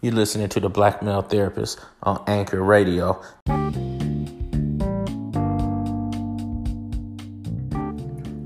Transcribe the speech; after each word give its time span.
You're 0.00 0.14
listening 0.14 0.48
to 0.50 0.60
the 0.60 0.68
Black 0.68 1.02
Male 1.02 1.22
Therapist 1.22 1.80
on 2.04 2.22
Anchor 2.28 2.62
Radio. 2.62 3.20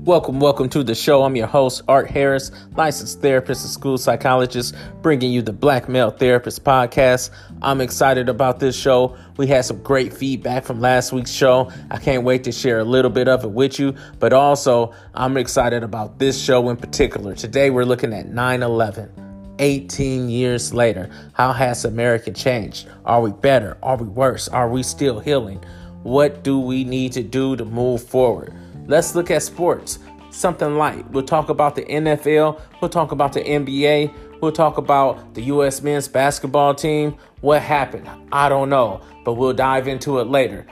Welcome, 0.03 0.39
welcome 0.39 0.67
to 0.69 0.83
the 0.83 0.95
show. 0.95 1.21
I'm 1.21 1.35
your 1.35 1.45
host, 1.45 1.83
Art 1.87 2.09
Harris, 2.09 2.49
licensed 2.75 3.21
therapist 3.21 3.63
and 3.65 3.71
school 3.71 3.99
psychologist, 3.99 4.73
bringing 5.03 5.31
you 5.31 5.43
the 5.43 5.53
Black 5.53 5.87
Male 5.87 6.09
Therapist 6.09 6.63
podcast. 6.63 7.29
I'm 7.61 7.81
excited 7.81 8.29
about 8.29 8.59
this 8.59 8.75
show. 8.75 9.15
We 9.37 9.45
had 9.45 9.63
some 9.63 9.83
great 9.83 10.11
feedback 10.11 10.63
from 10.63 10.81
last 10.81 11.13
week's 11.13 11.31
show. 11.31 11.71
I 11.91 11.99
can't 11.99 12.23
wait 12.23 12.45
to 12.45 12.51
share 12.51 12.79
a 12.79 12.83
little 12.83 13.11
bit 13.11 13.27
of 13.27 13.43
it 13.43 13.51
with 13.51 13.77
you, 13.77 13.93
but 14.17 14.33
also 14.33 14.91
I'm 15.13 15.37
excited 15.37 15.83
about 15.83 16.17
this 16.17 16.43
show 16.43 16.67
in 16.69 16.77
particular. 16.77 17.35
Today 17.35 17.69
we're 17.69 17.85
looking 17.85 18.11
at 18.11 18.25
9 18.25 18.63
11. 18.63 19.22
18 19.63 20.27
years 20.27 20.73
later, 20.73 21.09
how 21.31 21.53
has 21.53 21.85
America 21.85 22.31
changed? 22.31 22.89
Are 23.05 23.21
we 23.21 23.31
better? 23.31 23.77
Are 23.81 23.95
we 23.95 24.05
worse? 24.05 24.49
Are 24.49 24.69
we 24.69 24.83
still 24.83 25.21
healing? 25.21 25.63
What 26.03 26.43
do 26.43 26.59
we 26.59 26.83
need 26.83 27.13
to 27.13 27.23
do 27.23 27.55
to 27.55 27.63
move 27.63 28.03
forward? 28.03 28.53
Let's 28.87 29.15
look 29.15 29.31
at 29.31 29.41
sports. 29.41 29.99
Something 30.31 30.75
light. 30.75 31.09
We'll 31.11 31.23
talk 31.23 31.47
about 31.47 31.75
the 31.75 31.83
NFL. 31.83 32.59
We'll 32.81 32.89
talk 32.89 33.13
about 33.13 33.31
the 33.31 33.39
NBA. 33.39 34.13
We'll 34.41 34.51
talk 34.51 34.77
about 34.77 35.33
the 35.33 35.43
U.S. 35.43 35.81
men's 35.81 36.09
basketball 36.09 36.75
team. 36.75 37.15
What 37.39 37.61
happened? 37.61 38.09
I 38.33 38.49
don't 38.49 38.67
know, 38.67 38.99
but 39.23 39.35
we'll 39.35 39.53
dive 39.53 39.87
into 39.87 40.19
it 40.19 40.27
later. 40.27 40.67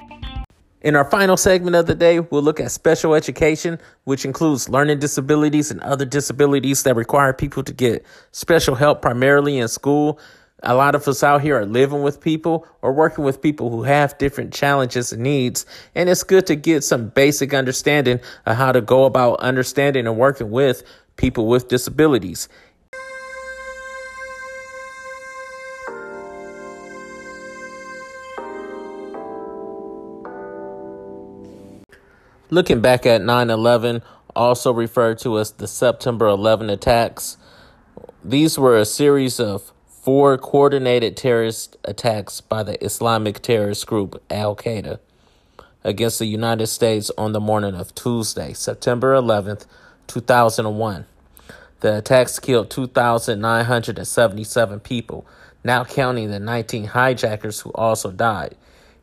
In 0.81 0.95
our 0.95 1.05
final 1.05 1.37
segment 1.37 1.75
of 1.75 1.85
the 1.85 1.93
day, 1.93 2.19
we'll 2.19 2.41
look 2.41 2.59
at 2.59 2.71
special 2.71 3.13
education, 3.13 3.79
which 4.05 4.25
includes 4.25 4.67
learning 4.67 4.99
disabilities 4.99 5.69
and 5.69 5.79
other 5.81 6.05
disabilities 6.05 6.83
that 6.83 6.95
require 6.95 7.33
people 7.33 7.63
to 7.63 7.71
get 7.71 8.03
special 8.31 8.75
help 8.75 9.01
primarily 9.01 9.59
in 9.59 9.67
school 9.67 10.19
a 10.63 10.75
lot 10.75 10.95
of 10.95 11.07
us 11.07 11.23
out 11.23 11.41
here 11.41 11.57
are 11.57 11.65
living 11.65 12.03
with 12.03 12.21
people 12.21 12.67
or 12.81 12.93
working 12.93 13.23
with 13.23 13.41
people 13.41 13.69
who 13.69 13.83
have 13.83 14.17
different 14.17 14.53
challenges 14.53 15.11
and 15.11 15.23
needs, 15.23 15.65
and 15.95 16.09
it's 16.09 16.23
good 16.23 16.45
to 16.47 16.55
get 16.55 16.83
some 16.83 17.09
basic 17.09 17.53
understanding 17.53 18.19
of 18.45 18.57
how 18.57 18.71
to 18.71 18.81
go 18.81 19.05
about 19.05 19.39
understanding 19.39 20.05
and 20.05 20.17
working 20.17 20.51
with 20.51 20.83
people 21.15 21.47
with 21.47 21.67
disabilities. 21.67 22.47
Looking 32.53 32.81
back 32.81 33.05
at 33.05 33.21
9 33.21 33.49
11, 33.49 34.01
also 34.35 34.73
referred 34.73 35.19
to 35.19 35.39
as 35.39 35.51
the 35.51 35.69
September 35.69 36.27
11 36.27 36.69
attacks, 36.69 37.37
these 38.25 38.59
were 38.59 38.77
a 38.77 38.83
series 38.83 39.39
of 39.39 39.71
four 39.87 40.37
coordinated 40.37 41.15
terrorist 41.15 41.77
attacks 41.85 42.41
by 42.41 42.63
the 42.63 42.83
Islamic 42.83 43.41
terrorist 43.41 43.87
group 43.87 44.21
Al 44.29 44.57
Qaeda 44.57 44.99
against 45.85 46.19
the 46.19 46.25
United 46.25 46.67
States 46.67 47.09
on 47.17 47.31
the 47.31 47.39
morning 47.39 47.73
of 47.73 47.95
Tuesday, 47.95 48.51
September 48.51 49.15
11th, 49.15 49.65
2001. 50.07 51.05
The 51.79 51.99
attacks 51.99 52.37
killed 52.37 52.69
2,977 52.69 54.79
people, 54.81 55.25
now 55.63 55.85
counting 55.85 56.29
the 56.29 56.41
19 56.41 56.87
hijackers 56.87 57.61
who 57.61 57.71
also 57.71 58.11
died, 58.11 58.57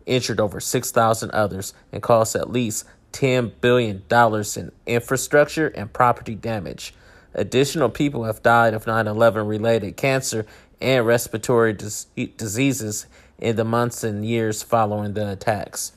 injured 0.04 0.38
over 0.38 0.60
6,000 0.60 1.30
others, 1.30 1.72
and 1.90 2.02
caused 2.02 2.36
at 2.36 2.50
least 2.50 2.84
$10 3.18 3.50
billion 3.60 4.02
in 4.10 4.72
infrastructure 4.86 5.66
and 5.68 5.92
property 5.92 6.36
damage. 6.36 6.94
Additional 7.34 7.88
people 7.88 8.24
have 8.24 8.42
died 8.44 8.74
of 8.74 8.86
9 8.86 9.08
11 9.08 9.44
related 9.44 9.96
cancer 9.96 10.46
and 10.80 11.04
respiratory 11.04 11.72
dis- 11.72 12.06
diseases 12.36 13.06
in 13.40 13.56
the 13.56 13.64
months 13.64 14.04
and 14.04 14.24
years 14.24 14.62
following 14.62 15.14
the 15.14 15.32
attacks. 15.32 15.92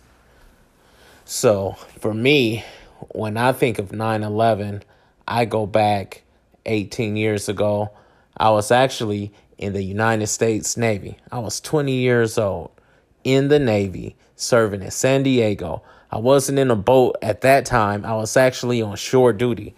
So, 1.24 1.76
for 2.00 2.14
me, 2.14 2.66
when 3.10 3.38
I 3.38 3.52
think 3.52 3.78
of 3.78 3.92
9 3.92 4.24
11, 4.24 4.84
I 5.28 5.46
go 5.46 5.68
back 5.68 6.24
18 6.66 7.16
years 7.16 7.48
ago. 7.48 7.92
I 8.36 8.50
was 8.50 8.72
actually 8.72 9.32
in 9.60 9.74
the 9.74 9.84
United 9.84 10.28
States 10.28 10.76
Navy. 10.76 11.18
I 11.32 11.38
was 11.38 11.62
20 11.62 11.92
years 11.92 12.40
old 12.40 12.72
in 13.24 13.50
the 13.50 13.60
Navy 13.60 14.16
serving 14.36 14.82
in 14.82 14.90
San 14.90 15.22
Diego. 15.22 15.84
I 16.12 16.18
wasn't 16.18 16.60
in 16.60 16.70
a 16.72 16.76
boat 16.76 17.16
at 17.22 17.42
that 17.42 17.66
time, 17.66 18.06
I 18.06 18.16
was 18.16 18.36
actually 18.36 18.82
on 18.82 18.96
shore 18.98 19.34
duty. 19.34 19.74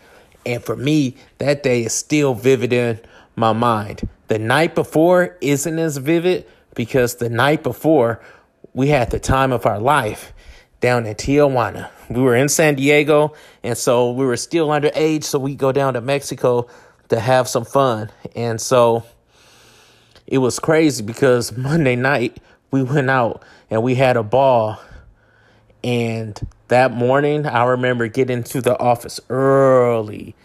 And 0.45 0.63
for 0.63 0.75
me, 0.75 1.15
that 1.37 1.63
day 1.63 1.83
is 1.83 1.93
still 1.93 2.33
vivid 2.33 2.73
in 2.73 2.99
my 3.35 3.53
mind. 3.53 4.07
The 4.27 4.39
night 4.39 4.75
before 4.75 5.37
isn't 5.41 5.79
as 5.79 5.97
vivid 5.97 6.45
because 6.75 7.15
the 7.15 7.29
night 7.29 7.63
before 7.63 8.21
we 8.73 8.87
had 8.87 9.11
the 9.11 9.19
time 9.19 9.51
of 9.51 9.65
our 9.65 9.79
life 9.79 10.33
down 10.83 11.05
in 11.05 11.15
Tijuana. 11.15 11.89
We 12.09 12.21
were 12.21 12.35
in 12.35 12.49
San 12.49 12.75
Diego, 12.75 13.33
and 13.63 13.77
so 13.77 14.11
we 14.11 14.25
were 14.25 14.35
still 14.35 14.67
underage, 14.67 15.23
so 15.23 15.39
we 15.39 15.55
go 15.55 15.71
down 15.71 15.93
to 15.93 16.01
Mexico 16.01 16.67
to 17.09 17.19
have 17.19 17.47
some 17.47 17.63
fun. 17.63 18.11
And 18.35 18.59
so 18.59 19.03
it 20.27 20.39
was 20.39 20.59
crazy 20.59 21.03
because 21.03 21.55
Monday 21.57 21.95
night 21.95 22.39
we 22.71 22.83
went 22.83 23.09
out 23.09 23.43
and 23.69 23.81
we 23.81 23.95
had 23.95 24.17
a 24.17 24.23
ball. 24.23 24.79
And 25.83 26.39
that 26.69 26.93
morning, 26.93 27.45
I 27.45 27.65
remember 27.65 28.07
getting 28.07 28.43
to 28.45 28.61
the 28.61 28.77
office 28.79 29.19
early, 29.29 30.35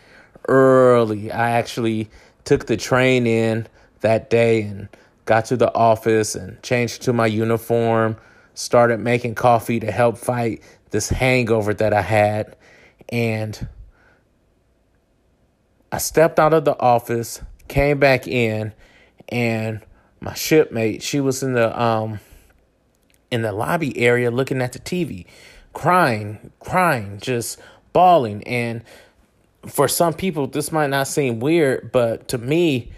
early. 0.49 1.31
I 1.31 1.51
actually 1.51 2.11
took 2.45 2.67
the 2.67 2.77
train 2.77 3.27
in 3.27 3.67
that 4.01 4.31
day 4.31 4.63
and 4.63 4.89
got 5.27 5.45
to 5.47 5.57
the 5.57 5.73
office 5.75 6.35
and 6.35 6.61
changed 6.63 7.03
to 7.03 7.13
my 7.13 7.27
uniform, 7.27 8.17
started 8.55 8.99
making 8.99 9.37
coffee 9.37 9.79
to 9.81 9.93
help 9.93 10.19
fight 10.19 10.63
this 10.91 11.09
hangover 11.09 11.73
that 11.75 11.93
I 11.93 12.03
had. 12.03 12.57
And 13.11 13.69
I 15.93 15.99
stepped 15.99 16.39
out 16.39 16.53
of 16.53 16.65
the 16.65 16.79
office, 16.81 17.41
came 17.69 17.99
back 17.99 18.27
in, 18.27 18.73
and 19.29 19.83
my 20.21 20.35
shipmate, 20.35 21.03
she 21.03 21.21
was 21.21 21.43
in 21.43 21.53
the 21.53 21.81
um 21.81 22.19
in 23.31 23.43
the 23.43 23.53
lobby 23.53 23.97
area 23.99 24.31
looking 24.31 24.63
at 24.63 24.73
the 24.73 24.79
TV, 24.79 25.27
crying, 25.73 26.51
crying, 26.61 27.19
just 27.21 27.59
bawling. 27.93 28.43
And 28.45 28.83
for 29.67 29.89
some 29.89 30.15
people, 30.15 30.47
this 30.47 30.73
might 30.73 30.91
not 30.91 31.09
seem 31.09 31.41
weird, 31.41 31.93
but 31.93 32.29
to 32.29 32.39
me, 32.39 32.91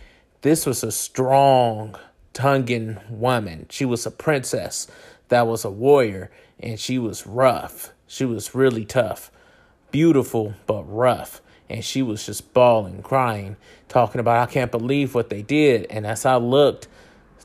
this 0.42 0.66
was 0.66 0.82
a 0.82 0.92
strong 0.92 1.96
Tongan 2.32 3.00
woman. 3.10 3.66
She 3.70 3.84
was 3.84 4.06
a 4.06 4.10
princess 4.10 4.86
that 5.28 5.46
was 5.46 5.64
a 5.64 5.70
warrior, 5.70 6.30
and 6.58 6.78
she 6.78 6.98
was 6.98 7.26
rough. 7.26 7.92
She 8.06 8.24
was 8.24 8.54
really 8.54 8.84
tough, 8.84 9.30
beautiful, 9.90 10.54
but 10.66 10.82
rough. 10.84 11.40
And 11.68 11.84
she 11.84 12.02
was 12.02 12.26
just 12.26 12.52
bawling, 12.52 13.02
crying, 13.02 13.56
talking 13.88 14.20
about, 14.20 14.48
I 14.48 14.52
can't 14.52 14.72
believe 14.72 15.14
what 15.14 15.30
they 15.30 15.42
did. 15.42 15.86
And 15.88 16.06
as 16.06 16.26
I 16.26 16.36
looked 16.36 16.88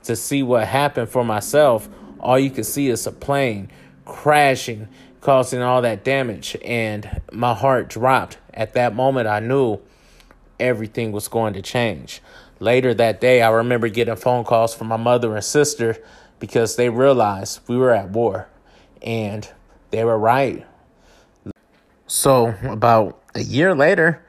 to 0.04 0.16
see 0.16 0.42
what 0.42 0.68
happened 0.68 1.10
for 1.10 1.24
myself, 1.24 1.88
all 2.20 2.40
you 2.40 2.50
could 2.50 2.66
see 2.66 2.90
is 2.90 3.08
a 3.08 3.12
plane 3.12 3.70
crashing, 4.06 4.88
causing 5.22 5.62
all 5.62 5.82
that 5.82 6.04
damage. 6.04 6.56
And 6.64 7.22
my 7.32 7.54
heart 7.54 7.90
dropped. 7.90 8.38
At 8.54 8.74
that 8.74 8.96
moment, 8.96 9.28
I 9.28 9.40
knew 9.40 9.80
everything 10.60 11.12
was 11.12 11.28
going 11.28 11.54
to 11.54 11.62
change. 11.62 12.22
Later 12.60 12.94
that 12.94 13.20
day, 13.20 13.42
I 13.42 13.50
remember 13.50 13.90
getting 13.90 14.16
phone 14.16 14.46
calls 14.46 14.74
from 14.74 14.88
my 14.88 14.98
mother 14.98 15.36
and 15.36 15.44
sister 15.44 15.98
because 16.40 16.76
they 16.76 16.90
realized 16.90 17.60
we 17.68 17.78
were 17.78 17.92
at 17.92 18.10
war 18.10 18.48
and 19.02 19.50
they 19.92 20.04
were 20.04 20.18
right. 20.18 20.66
So, 22.08 22.56
about 22.64 23.22
a 23.34 23.42
year 23.42 23.76
later, 23.76 24.24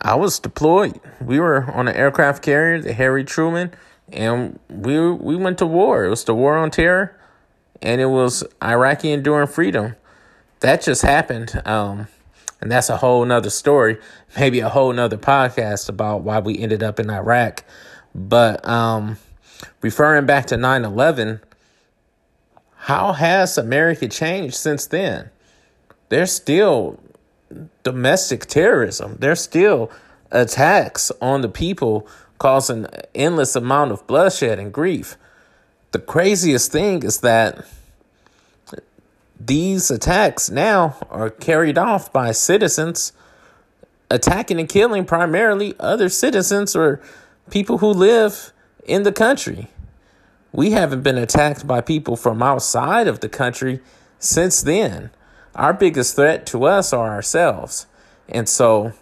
I 0.00 0.14
was 0.14 0.38
deployed. 0.38 1.00
We 1.20 1.40
were 1.40 1.70
on 1.72 1.88
an 1.88 1.94
aircraft 1.94 2.42
carrier, 2.42 2.80
the 2.80 2.92
Harry 2.92 3.24
Truman, 3.24 3.72
and 4.12 4.58
we 4.68 5.10
we 5.10 5.36
went 5.36 5.58
to 5.58 5.66
war. 5.66 6.04
It 6.04 6.10
was 6.10 6.24
the 6.24 6.34
war 6.34 6.56
on 6.56 6.70
terror, 6.70 7.17
and 7.82 8.00
it 8.00 8.06
was 8.06 8.44
Iraqi 8.62 9.12
enduring 9.12 9.48
freedom. 9.48 9.96
That 10.60 10.82
just 10.82 11.02
happened. 11.02 11.60
Um, 11.64 12.08
and 12.60 12.70
that's 12.72 12.88
a 12.88 12.96
whole 12.96 13.24
nother 13.24 13.50
story, 13.50 13.98
maybe 14.36 14.60
a 14.60 14.68
whole 14.68 14.92
nother 14.92 15.16
podcast 15.16 15.88
about 15.88 16.22
why 16.22 16.40
we 16.40 16.58
ended 16.58 16.82
up 16.82 16.98
in 16.98 17.08
Iraq. 17.08 17.64
But 18.14 18.66
um, 18.68 19.18
referring 19.80 20.26
back 20.26 20.46
to 20.46 20.56
9 20.56 20.84
11, 20.84 21.40
how 22.76 23.12
has 23.12 23.58
America 23.58 24.08
changed 24.08 24.56
since 24.56 24.86
then? 24.86 25.30
There's 26.08 26.32
still 26.32 26.98
domestic 27.82 28.46
terrorism. 28.46 29.16
There's 29.20 29.40
still 29.40 29.90
attacks 30.30 31.12
on 31.20 31.42
the 31.42 31.48
people 31.48 32.06
causing 32.38 32.86
endless 33.14 33.56
amount 33.56 33.92
of 33.92 34.06
bloodshed 34.06 34.58
and 34.58 34.72
grief. 34.72 35.16
The 35.92 35.98
craziest 35.98 36.70
thing 36.70 37.02
is 37.02 37.20
that 37.20 37.64
these 39.40 39.90
attacks 39.90 40.50
now 40.50 40.96
are 41.10 41.30
carried 41.30 41.78
off 41.78 42.12
by 42.12 42.32
citizens 42.32 43.12
attacking 44.10 44.58
and 44.58 44.68
killing 44.68 45.04
primarily 45.04 45.74
other 45.78 46.08
citizens 46.08 46.74
or 46.74 47.00
people 47.50 47.78
who 47.78 47.88
live 47.88 48.52
in 48.84 49.02
the 49.02 49.12
country. 49.12 49.68
we 50.50 50.70
haven't 50.70 51.02
been 51.02 51.18
attacked 51.18 51.66
by 51.66 51.80
people 51.80 52.16
from 52.16 52.42
outside 52.42 53.06
of 53.06 53.20
the 53.20 53.28
country 53.28 53.80
since 54.18 54.62
then. 54.62 55.10
Our 55.54 55.74
biggest 55.74 56.16
threat 56.16 56.46
to 56.46 56.64
us 56.64 56.92
are 56.92 57.10
ourselves. 57.10 57.86
And 58.28 58.48
so 58.48 58.94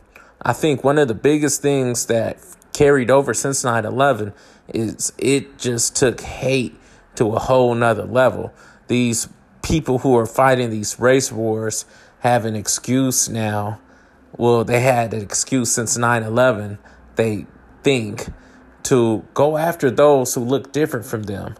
I 0.42 0.52
think 0.52 0.82
one 0.82 0.98
of 0.98 1.06
the 1.06 1.14
biggest 1.14 1.62
things 1.62 2.06
that 2.06 2.38
carried 2.72 3.10
over 3.10 3.32
since 3.32 3.62
9 3.62 3.84
11 3.84 4.32
is 4.72 5.12
it 5.18 5.58
just 5.58 5.96
took 5.96 6.20
hate 6.20 6.78
to 7.16 7.32
a 7.32 7.38
whole 7.38 7.74
nother 7.74 8.04
level. 8.04 8.52
These 8.88 9.28
people 9.62 9.98
who 9.98 10.16
are 10.16 10.26
fighting 10.26 10.70
these 10.70 10.98
race 11.00 11.32
wars 11.32 11.84
have 12.20 12.44
an 12.44 12.54
excuse 12.54 13.28
now. 13.28 13.80
Well, 14.36 14.64
they 14.64 14.80
had 14.80 15.14
an 15.14 15.22
excuse 15.22 15.72
since 15.72 15.96
9 15.96 16.22
11, 16.22 16.78
they 17.16 17.46
think, 17.82 18.28
to 18.84 19.24
go 19.34 19.56
after 19.56 19.90
those 19.90 20.34
who 20.34 20.42
look 20.42 20.72
different 20.72 21.06
from 21.06 21.24
them. 21.24 21.56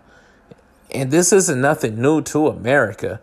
And 0.95 1.11
this 1.11 1.33
isn't 1.33 1.61
nothing 1.61 2.01
new 2.01 2.23
to 2.23 2.49
America. 2.49 3.21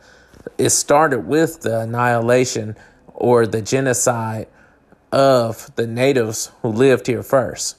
It 0.58 0.72
started 0.72 1.22
with 1.22 1.62
the 1.62 1.82
annihilation 1.82 2.76
or 3.14 3.48
the 3.48 3.62
genocide 3.62 4.48
of 5.12 5.74
the 5.76 5.88
natives 5.88 6.52
who 6.62 6.70
lived 6.70 7.08
here 7.08 7.24
first. 7.24 7.78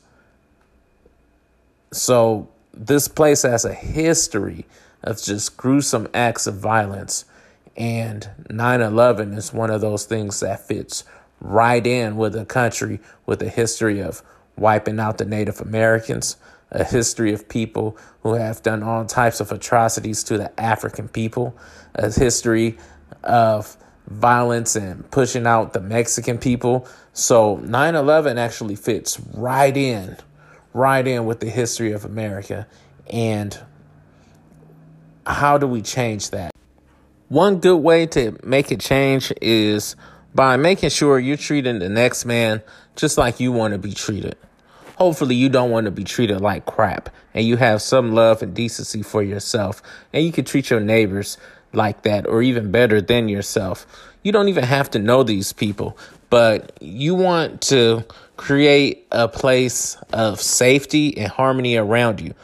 So 1.95 2.49
this 2.73 3.07
place 3.07 3.43
has 3.43 3.65
a 3.65 3.73
history 3.73 4.67
of 5.05 5.23
just 5.23 5.57
gruesome 5.57 6.09
acts 6.13 6.47
of 6.49 6.57
violence. 6.57 7.25
And 7.77 8.29
9 8.51 8.81
11 8.81 9.33
is 9.35 9.53
one 9.53 9.71
of 9.71 9.81
those 9.81 10.05
things 10.05 10.41
that 10.41 10.67
fits 10.67 11.05
right 11.41 11.87
in 11.87 12.17
with 12.17 12.35
a 12.35 12.45
country 12.45 13.01
with 13.27 13.43
a 13.43 13.49
history 13.49 14.03
of 14.03 14.23
wiping 14.57 14.99
out 14.99 15.19
the 15.19 15.25
Native 15.25 15.61
Americans, 15.61 16.37
a 16.71 16.83
history 16.83 17.33
of 17.33 17.49
people 17.49 17.97
who 18.23 18.35
have 18.35 18.63
done 18.63 18.83
all 18.83 19.05
types 19.05 19.39
of 19.41 19.53
atrocities 19.53 20.25
to 20.25 20.39
the 20.39 20.61
African 20.61 21.09
people, 21.09 21.57
a 21.95 22.11
history 22.11 22.77
of 23.23 23.77
violence 24.09 24.75
and 24.75 25.09
pushing 25.13 25.47
out 25.47 25.73
the 25.73 25.81
Mexican 25.81 26.39
people. 26.39 26.89
So 27.13 27.57
9 27.57 27.95
11 27.95 28.37
actually 28.37 28.77
fits 28.77 29.21
right 29.33 29.77
in, 29.77 30.17
right 30.75 31.07
in 31.07 31.25
with 31.25 31.41
the 31.41 31.49
history 31.49 31.93
of 31.93 32.05
America. 32.05 32.67
And 33.09 33.59
how 35.27 35.57
do 35.57 35.67
we 35.67 35.81
change 35.81 36.31
that? 36.31 36.51
One 37.29 37.61
good 37.61 37.79
way 37.79 38.07
to 38.09 38.39
make 38.45 38.71
it 38.71 38.81
change 38.81 39.33
is 39.41 39.97
by 40.35 40.57
making 40.57 40.91
sure 40.91 41.19
you're 41.19 41.39
treating 41.39 41.79
the 41.79 41.89
next 41.89 42.27
man 42.27 42.63
just 42.97 43.17
like 43.17 43.41
you 43.41 43.53
want 43.53 43.73
to 43.73 43.79
be 43.79 43.95
treated. 43.95 44.37
Hopefully, 44.97 45.35
you 45.35 45.49
don't 45.49 45.71
want 45.71 45.87
to 45.87 45.91
be 45.91 46.05
treated 46.05 46.41
like 46.41 46.67
crap 46.67 47.09
and 47.33 47.47
you 47.47 47.57
have 47.57 47.83
some 47.83 48.13
love 48.13 48.43
and 48.43 48.55
decency 48.55 49.03
for 49.03 49.23
yourself 49.23 49.83
and 50.13 50.25
you 50.25 50.31
can 50.31 50.45
treat 50.45 50.71
your 50.71 50.81
neighbors 50.81 51.39
like 51.73 52.03
that 52.03 52.27
or 52.27 52.43
even 52.43 52.71
better 52.71 53.01
than 53.01 53.29
yourself. 53.29 53.87
You 54.23 54.33
don't 54.33 54.49
even 54.49 54.65
have 54.65 54.91
to 54.91 54.99
know 54.99 55.23
these 55.23 55.53
people, 55.53 55.99
but 56.31 56.77
you 56.81 57.15
want 57.15 57.61
to 57.63 58.05
create 58.37 59.07
a 59.13 59.29
place 59.29 59.97
of 60.13 60.41
safety 60.41 61.17
and 61.17 61.31
harmony 61.31 61.77
around 61.77 62.21
you. 62.21 62.35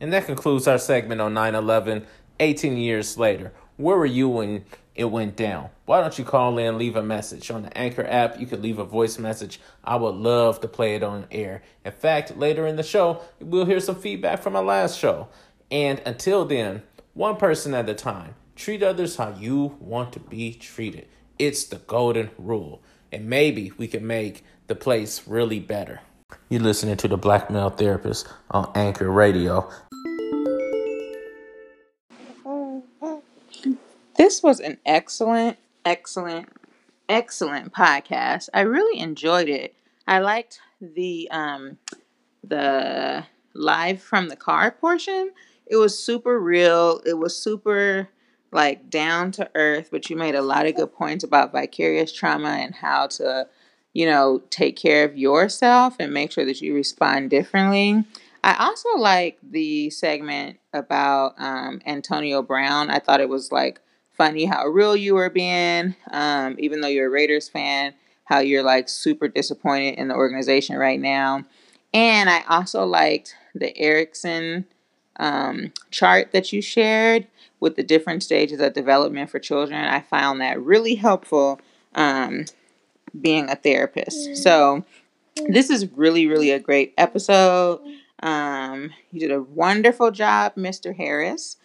And 0.00 0.12
that 0.12 0.26
concludes 0.26 0.66
our 0.66 0.78
segment 0.78 1.20
on 1.20 1.34
9 1.34 1.54
11, 1.54 2.06
18 2.38 2.76
years 2.76 3.18
later. 3.18 3.52
Where 3.76 3.96
were 3.96 4.06
you 4.06 4.28
when 4.28 4.64
it 4.94 5.04
went 5.04 5.36
down? 5.36 5.70
Why 5.84 6.00
don't 6.00 6.18
you 6.18 6.24
call 6.24 6.58
in, 6.58 6.78
leave 6.78 6.96
a 6.96 7.02
message? 7.02 7.50
On 7.50 7.62
the 7.62 7.76
Anchor 7.76 8.06
app, 8.06 8.40
you 8.40 8.46
could 8.46 8.62
leave 8.62 8.78
a 8.78 8.84
voice 8.84 9.18
message. 9.18 9.60
I 9.84 9.96
would 9.96 10.14
love 10.14 10.60
to 10.60 10.68
play 10.68 10.94
it 10.94 11.02
on 11.02 11.26
air. 11.30 11.62
In 11.84 11.92
fact, 11.92 12.36
later 12.36 12.66
in 12.66 12.76
the 12.76 12.82
show, 12.82 13.22
we'll 13.40 13.66
hear 13.66 13.80
some 13.80 13.96
feedback 13.96 14.42
from 14.42 14.56
our 14.56 14.64
last 14.64 14.98
show. 14.98 15.28
And 15.70 16.00
until 16.04 16.44
then, 16.44 16.82
one 17.14 17.36
person 17.36 17.74
at 17.74 17.88
a 17.88 17.94
time. 17.94 18.34
Treat 18.56 18.82
others 18.82 19.16
how 19.16 19.34
you 19.38 19.76
want 19.80 20.12
to 20.12 20.20
be 20.20 20.52
treated. 20.52 21.08
It's 21.38 21.64
the 21.64 21.76
golden 21.76 22.30
rule. 22.36 22.82
And 23.12 23.28
maybe 23.28 23.72
we 23.76 23.88
can 23.88 24.06
make 24.06 24.44
the 24.66 24.74
place 24.74 25.26
really 25.26 25.60
better. 25.60 26.00
You're 26.48 26.60
listening 26.60 26.96
to 26.98 27.08
the 27.08 27.16
Black 27.16 27.50
Male 27.50 27.70
Therapist 27.70 28.28
on 28.50 28.70
Anchor 28.74 29.10
Radio. 29.10 29.70
This 34.16 34.42
was 34.42 34.60
an 34.60 34.78
excellent, 34.84 35.56
excellent, 35.84 36.48
excellent 37.08 37.72
podcast. 37.72 38.48
I 38.54 38.60
really 38.60 39.00
enjoyed 39.00 39.48
it. 39.48 39.74
I 40.06 40.20
liked 40.20 40.60
the 40.80 41.28
um 41.30 41.78
the 42.44 43.24
live 43.54 44.00
from 44.00 44.28
the 44.28 44.36
car 44.36 44.70
portion 44.70 45.32
it 45.70 45.76
was 45.76 45.96
super 45.96 46.38
real. 46.38 47.00
It 47.06 47.16
was 47.16 47.36
super 47.36 48.08
like 48.52 48.90
down 48.90 49.30
to 49.32 49.50
earth, 49.54 49.88
but 49.90 50.10
you 50.10 50.16
made 50.16 50.34
a 50.34 50.42
lot 50.42 50.66
of 50.66 50.74
good 50.74 50.92
points 50.92 51.24
about 51.24 51.52
vicarious 51.52 52.12
trauma 52.12 52.48
and 52.48 52.74
how 52.74 53.06
to, 53.06 53.46
you 53.92 54.06
know, 54.06 54.42
take 54.50 54.76
care 54.76 55.04
of 55.04 55.16
yourself 55.16 55.96
and 56.00 56.12
make 56.12 56.32
sure 56.32 56.44
that 56.44 56.60
you 56.60 56.74
respond 56.74 57.30
differently. 57.30 58.04
I 58.42 58.56
also 58.58 58.88
like 58.96 59.38
the 59.42 59.90
segment 59.90 60.58
about 60.72 61.34
um, 61.38 61.80
Antonio 61.86 62.42
Brown. 62.42 62.90
I 62.90 62.98
thought 62.98 63.20
it 63.20 63.28
was 63.28 63.52
like 63.52 63.80
funny 64.10 64.46
how 64.46 64.66
real 64.66 64.96
you 64.96 65.14
were 65.14 65.30
being, 65.30 65.94
um, 66.10 66.56
even 66.58 66.80
though 66.80 66.88
you're 66.88 67.06
a 67.06 67.10
Raiders 67.10 67.48
fan, 67.48 67.94
how 68.24 68.38
you're 68.38 68.62
like 68.62 68.88
super 68.88 69.28
disappointed 69.28 69.94
in 69.94 70.08
the 70.08 70.14
organization 70.14 70.76
right 70.76 71.00
now. 71.00 71.44
And 71.92 72.30
I 72.30 72.42
also 72.48 72.84
liked 72.84 73.34
the 73.54 73.76
Erikson 73.76 74.66
um, 75.16 75.72
chart 75.90 76.32
that 76.32 76.52
you 76.52 76.62
shared 76.62 77.26
with 77.60 77.76
the 77.76 77.82
different 77.82 78.22
stages 78.22 78.60
of 78.60 78.72
development 78.72 79.30
for 79.30 79.38
children. 79.38 79.84
I 79.84 80.00
found 80.00 80.40
that 80.40 80.60
really 80.60 80.94
helpful 80.96 81.60
um, 81.94 82.46
being 83.18 83.48
a 83.48 83.56
therapist. 83.56 84.36
So, 84.36 84.84
this 85.48 85.70
is 85.70 85.90
really, 85.92 86.26
really 86.26 86.50
a 86.50 86.58
great 86.58 86.92
episode. 86.98 87.80
Um, 88.22 88.90
you 89.12 89.20
did 89.20 89.30
a 89.30 89.42
wonderful 89.42 90.10
job, 90.10 90.54
Mr. 90.56 90.94
Harris. 90.94 91.56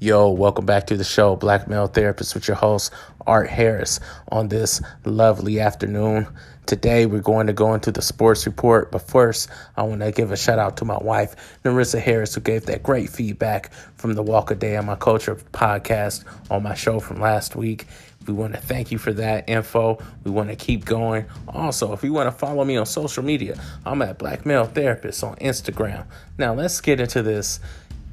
Yo, 0.00 0.28
welcome 0.30 0.64
back 0.64 0.86
to 0.86 0.96
the 0.96 1.02
show, 1.02 1.34
Black 1.34 1.66
Male 1.66 1.88
Therapist, 1.88 2.32
with 2.32 2.46
your 2.46 2.56
host, 2.56 2.92
Art 3.26 3.48
Harris, 3.48 3.98
on 4.30 4.46
this 4.46 4.80
lovely 5.04 5.58
afternoon. 5.58 6.28
Today, 6.66 7.04
we're 7.04 7.18
going 7.18 7.48
to 7.48 7.52
go 7.52 7.74
into 7.74 7.90
the 7.90 8.00
sports 8.00 8.46
report, 8.46 8.92
but 8.92 9.02
first, 9.02 9.48
I 9.76 9.82
want 9.82 10.02
to 10.02 10.12
give 10.12 10.30
a 10.30 10.36
shout 10.36 10.60
out 10.60 10.76
to 10.76 10.84
my 10.84 10.98
wife, 10.98 11.34
Narissa 11.64 11.98
Harris, 11.98 12.32
who 12.32 12.40
gave 12.40 12.66
that 12.66 12.84
great 12.84 13.10
feedback 13.10 13.72
from 13.96 14.12
the 14.12 14.22
Walk 14.22 14.52
a 14.52 14.54
Day 14.54 14.76
on 14.76 14.86
My 14.86 14.94
Culture 14.94 15.34
podcast 15.34 16.22
on 16.48 16.62
my 16.62 16.74
show 16.74 17.00
from 17.00 17.20
last 17.20 17.56
week. 17.56 17.86
We 18.28 18.34
want 18.34 18.54
to 18.54 18.60
thank 18.60 18.92
you 18.92 18.98
for 18.98 19.12
that 19.14 19.48
info. 19.48 19.98
We 20.22 20.30
want 20.30 20.50
to 20.50 20.56
keep 20.56 20.84
going. 20.84 21.26
Also, 21.48 21.92
if 21.92 22.04
you 22.04 22.12
want 22.12 22.28
to 22.28 22.38
follow 22.38 22.64
me 22.64 22.76
on 22.76 22.86
social 22.86 23.24
media, 23.24 23.60
I'm 23.84 24.00
at 24.02 24.18
Black 24.18 24.46
Male 24.46 24.66
Therapist 24.66 25.24
on 25.24 25.34
Instagram. 25.36 26.06
Now, 26.36 26.54
let's 26.54 26.80
get 26.80 27.00
into 27.00 27.22
this 27.22 27.58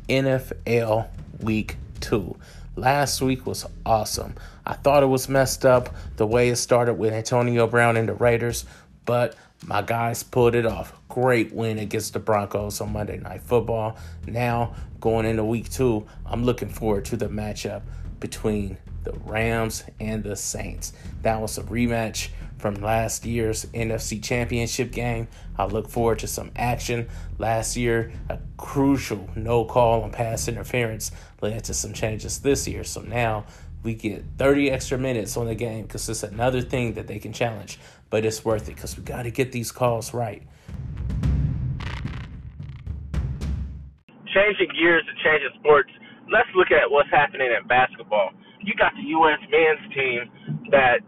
NFL 0.08 1.08
week 1.42 1.78
two. 2.00 2.36
Last 2.76 3.22
week 3.22 3.46
was 3.46 3.66
awesome. 3.86 4.36
I 4.66 4.74
thought 4.74 5.04
it 5.04 5.08
was 5.08 5.30
messed 5.30 5.66
up 5.66 5.96
the 6.18 6.28
way 6.28 6.50
it 6.50 6.58
started 6.58 6.96
with 6.96 7.14
Antonio 7.14 7.68
Brown 7.68 7.98
and 7.98 8.10
the 8.10 8.14
Raiders, 8.14 8.66
but 9.06 9.36
my 9.66 9.82
guys 9.82 10.24
pulled 10.24 10.56
it 10.56 10.66
off. 10.66 10.94
Great 11.08 11.54
win 11.54 11.80
against 11.80 12.14
the 12.14 12.20
Broncos 12.20 12.82
on 12.82 12.92
Monday 12.92 13.18
Night 13.18 13.42
Football. 13.42 13.98
Now, 14.28 14.76
going 15.00 15.26
into 15.26 15.44
week 15.44 15.70
two, 15.70 16.06
I'm 16.26 16.44
looking 16.44 16.70
forward 16.70 17.06
to 17.06 17.18
the 17.18 17.28
matchup 17.28 17.82
between 18.20 18.78
the 19.04 19.14
Rams 19.24 19.84
and 20.00 20.24
the 20.24 20.36
Saints. 20.36 20.94
That 21.22 21.40
was 21.40 21.58
a 21.58 21.64
rematch 21.64 22.30
from 22.58 22.76
last 22.76 23.26
year's 23.26 23.66
NFC 23.74 24.24
Championship 24.24 24.92
game. 24.92 25.28
I 25.58 25.66
look 25.66 25.90
forward 25.90 26.20
to 26.20 26.28
some 26.28 26.52
action. 26.56 27.08
Last 27.38 27.78
year, 27.78 28.12
a 28.30 28.40
crucial 28.58 29.30
no 29.36 29.66
call 29.66 30.04
on 30.04 30.12
pass 30.12 30.48
interference 30.48 31.12
led 31.42 31.64
to 31.66 31.74
some 31.74 31.94
changes 31.94 32.40
this 32.40 32.68
year. 32.68 32.84
So 32.84 33.02
now 33.02 33.46
we 33.84 33.94
get 33.94 34.26
30 34.38 34.72
extra 34.72 34.98
minutes 34.98 35.38
on 35.38 35.46
the 35.46 35.56
game 35.56 35.84
because 35.84 36.10
it's 36.10 36.24
another 36.24 36.62
thing 36.62 36.94
that 36.94 37.08
they 37.08 37.20
can 37.20 37.34
challenge. 37.34 37.80
But 38.10 38.26
it's 38.26 38.44
worth 38.44 38.64
it 38.70 38.76
because 38.76 38.98
we 38.98 39.04
got 39.04 39.24
to 39.24 39.32
get 39.32 39.52
these 39.52 39.72
calls 39.72 40.14
right. 40.14 40.44
Changing 44.34 44.70
gears 44.76 45.04
and 45.08 45.18
changing 45.24 45.50
sports, 45.60 45.90
let's 46.32 46.50
look 46.56 46.72
at 46.72 46.90
what's 46.90 47.10
happening 47.10 47.48
in 47.48 47.68
basketball. 47.68 48.32
You 48.62 48.74
got 48.74 48.94
the 48.96 49.08
U.S. 49.10 49.40
men's 49.50 49.94
team 49.94 50.72
that 50.72 51.00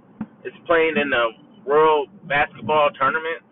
is 0.47 0.55
playing 0.63 0.95
in 0.95 1.11
the 1.11 1.35
World 1.67 2.07
Basketball 2.31 2.87
Tournament, 2.95 3.43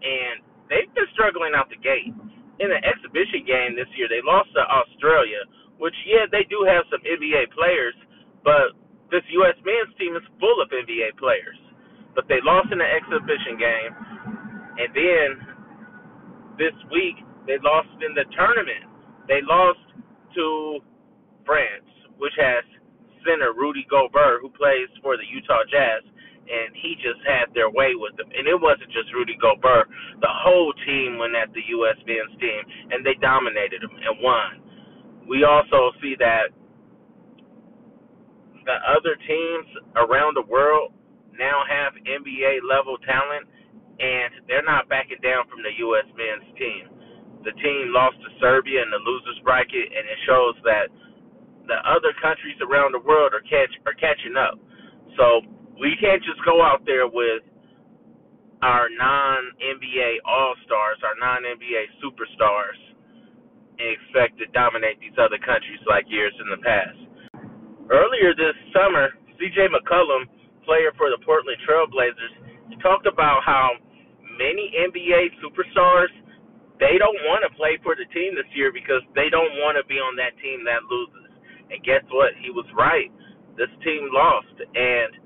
and 0.00 0.40
they've 0.72 0.88
been 0.96 1.08
struggling 1.12 1.52
out 1.52 1.68
the 1.68 1.76
gate. 1.76 2.16
In 2.60 2.68
the 2.72 2.80
exhibition 2.80 3.44
game 3.44 3.76
this 3.76 3.90
year, 4.00 4.08
they 4.08 4.24
lost 4.24 4.48
to 4.56 4.64
Australia, 4.64 5.44
which 5.76 5.96
yeah, 6.08 6.24
they 6.32 6.48
do 6.48 6.64
have 6.64 6.88
some 6.88 7.04
NBA 7.04 7.52
players, 7.52 7.92
but 8.40 8.72
this 9.12 9.24
U.S. 9.44 9.56
men's 9.60 9.92
team 10.00 10.16
is 10.16 10.24
full 10.40 10.56
of 10.64 10.72
NBA 10.72 11.20
players. 11.20 11.58
But 12.16 12.28
they 12.28 12.40
lost 12.44 12.72
in 12.72 12.80
the 12.80 12.88
exhibition 12.88 13.56
game, 13.56 13.92
and 14.80 14.88
then 14.92 15.28
this 16.60 16.76
week 16.92 17.20
they 17.48 17.56
lost 17.60 17.92
in 18.04 18.12
the 18.12 18.24
tournament. 18.36 18.88
They 19.28 19.40
lost 19.44 19.80
to 20.36 20.80
France, 21.44 21.88
which 22.20 22.36
has 22.36 22.64
center 23.24 23.54
Rudy 23.56 23.86
Gobert, 23.88 24.42
who 24.42 24.50
plays 24.52 24.90
for 25.00 25.16
the 25.16 25.26
Utah 25.26 25.64
Jazz, 25.70 26.02
and 26.48 26.74
he 26.74 26.98
just 26.98 27.22
had 27.26 27.52
their 27.54 27.70
way 27.70 27.94
with 27.94 28.16
them. 28.16 28.28
And 28.34 28.46
it 28.48 28.58
wasn't 28.58 28.90
just 28.90 29.12
Rudy 29.14 29.38
Gobert; 29.38 29.88
the 30.20 30.30
whole 30.30 30.72
team 30.86 31.18
went 31.18 31.36
at 31.36 31.52
the 31.54 31.62
U.S. 31.80 31.98
men's 32.06 32.34
team, 32.40 32.62
and 32.90 33.04
they 33.06 33.14
dominated 33.20 33.82
them 33.82 33.94
and 33.94 34.14
won. 34.22 34.50
We 35.28 35.44
also 35.44 35.94
see 36.02 36.16
that 36.18 36.50
the 38.64 38.78
other 38.90 39.18
teams 39.26 39.68
around 39.98 40.38
the 40.38 40.46
world 40.46 40.94
now 41.38 41.62
have 41.66 41.94
NBA 41.98 42.62
level 42.66 42.98
talent, 43.02 43.46
and 43.98 44.46
they're 44.46 44.66
not 44.66 44.88
backing 44.88 45.22
down 45.22 45.48
from 45.48 45.62
the 45.62 45.74
U.S. 45.82 46.06
men's 46.14 46.48
team. 46.58 46.84
The 47.42 47.54
team 47.58 47.90
lost 47.90 48.18
to 48.22 48.30
Serbia 48.38 48.82
in 48.82 48.90
the 48.90 49.02
losers 49.02 49.40
bracket, 49.42 49.90
and 49.90 50.04
it 50.06 50.18
shows 50.26 50.54
that 50.62 50.86
the 51.66 51.78
other 51.86 52.14
countries 52.22 52.58
around 52.62 52.94
the 52.94 53.02
world 53.02 53.34
are 53.34 53.42
catch 53.46 53.70
are 53.86 53.94
catching 53.98 54.38
up. 54.38 54.58
So 55.18 55.42
we 55.80 55.96
can't 56.00 56.22
just 56.22 56.40
go 56.44 56.60
out 56.60 56.84
there 56.84 57.08
with 57.08 57.42
our 58.62 58.86
non 58.92 59.40
NBA 59.58 60.22
All 60.24 60.54
Stars, 60.64 60.98
our 61.02 61.16
non 61.18 61.42
NBA 61.42 61.98
superstars, 61.98 62.78
and 63.78 63.88
expect 63.90 64.38
to 64.38 64.46
dominate 64.54 65.00
these 65.00 65.16
other 65.18 65.38
countries 65.42 65.80
like 65.88 66.06
years 66.08 66.34
in 66.38 66.48
the 66.50 66.60
past. 66.62 67.00
Earlier 67.90 68.32
this 68.32 68.56
summer, 68.70 69.10
CJ 69.36 69.72
McCollum, 69.74 70.30
player 70.64 70.94
for 70.94 71.10
the 71.10 71.18
Portland 71.26 71.58
Trailblazers, 71.66 72.52
talked 72.82 73.06
about 73.06 73.46
how 73.46 73.78
many 74.38 74.74
NBA 74.74 75.38
superstars 75.38 76.10
they 76.82 76.98
don't 76.98 77.20
want 77.30 77.46
to 77.46 77.50
play 77.54 77.78
for 77.86 77.94
the 77.94 78.06
team 78.10 78.34
this 78.34 78.48
year 78.58 78.74
because 78.74 79.06
they 79.14 79.30
don't 79.30 79.54
want 79.62 79.78
to 79.78 79.86
be 79.86 80.02
on 80.02 80.18
that 80.18 80.34
team 80.42 80.66
that 80.66 80.82
loses. 80.90 81.30
And 81.70 81.78
guess 81.86 82.02
what? 82.10 82.34
He 82.42 82.50
was 82.50 82.66
right. 82.74 83.06
This 83.54 83.70
team 83.86 84.10
lost, 84.10 84.56
and 84.58 85.21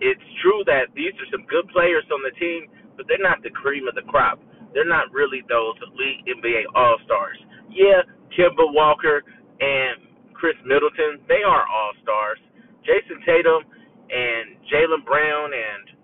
it's 0.00 0.26
true 0.44 0.60
that 0.66 0.92
these 0.92 1.14
are 1.16 1.28
some 1.32 1.46
good 1.48 1.68
players 1.72 2.04
on 2.12 2.20
the 2.20 2.34
team, 2.36 2.68
but 2.96 3.06
they're 3.08 3.22
not 3.22 3.40
the 3.42 3.52
cream 3.52 3.88
of 3.88 3.94
the 3.94 4.04
crop. 4.08 4.40
They're 4.76 4.88
not 4.88 5.08
really 5.12 5.40
those 5.48 5.76
elite 5.80 6.20
NBA 6.28 6.68
All 6.76 7.00
Stars. 7.04 7.38
Yeah, 7.72 8.04
Kemba 8.36 8.68
Walker 8.76 9.24
and 9.60 10.04
Khris 10.36 10.56
Middleton, 10.68 11.24
they 11.28 11.40
are 11.40 11.64
All 11.64 11.92
Stars. 12.04 12.40
Jayson 12.84 13.24
Tatum 13.24 13.64
and 14.12 14.60
Jaylen 14.68 15.02
Brown 15.04 15.50
and 15.50 15.96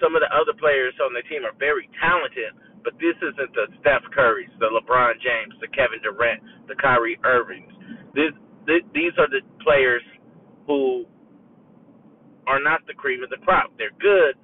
some 0.00 0.16
of 0.16 0.22
the 0.24 0.30
other 0.32 0.56
players 0.56 0.94
on 1.04 1.12
the 1.12 1.20
team 1.28 1.44
are 1.44 1.54
very 1.60 1.90
talented, 2.00 2.56
but 2.82 2.96
this 2.96 3.18
isn't 3.20 3.52
the 3.52 3.68
Steph 3.82 4.06
Currys, 4.14 4.48
the 4.62 4.70
LeBron 4.72 5.20
James, 5.20 5.52
the 5.60 5.68
Kevin 5.74 6.00
Durant, 6.00 6.40
the 6.70 6.78
Kyrie 6.78 7.20
Irvings. 7.26 7.68
This, 8.16 8.32
this, 8.64 8.80
these 8.96 9.12
are 9.20 9.28
the 9.28 9.44
players 9.60 10.02
who 10.64 11.04
are 12.46 12.62
not 12.62 12.86
the 12.86 12.94
cream 12.94 13.22
of 13.22 13.30
the 13.30 13.40
crop. 13.42 13.72
They're 13.76 13.94
good, 14.00 14.36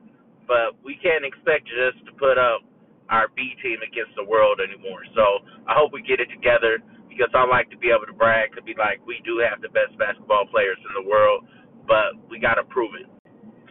but 0.46 0.76
we 0.84 0.96
can't 1.00 1.24
expect 1.24 1.68
just 1.68 2.04
to 2.06 2.12
put 2.16 2.36
up 2.36 2.62
our 3.08 3.30
B 3.34 3.54
team 3.62 3.78
against 3.86 4.14
the 4.18 4.26
world 4.26 4.58
anymore. 4.58 5.06
So 5.14 5.46
I 5.70 5.78
hope 5.78 5.94
we 5.94 6.02
get 6.02 6.18
it 6.18 6.30
together 6.30 6.82
because 7.06 7.30
I 7.32 7.46
like 7.46 7.70
to 7.70 7.78
be 7.78 7.88
able 7.94 8.06
to 8.06 8.16
brag 8.16 8.52
to 8.58 8.62
be 8.62 8.74
like 8.74 9.00
we 9.06 9.22
do 9.24 9.40
have 9.40 9.62
the 9.62 9.70
best 9.70 9.94
basketball 9.96 10.44
players 10.50 10.78
in 10.82 10.92
the 10.92 11.06
world, 11.06 11.46
but 11.86 12.18
we 12.28 12.42
got 12.42 12.58
to 12.60 12.66
prove 12.68 12.98
it. 12.98 13.06